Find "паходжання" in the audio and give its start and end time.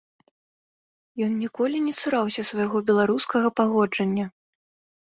3.63-4.25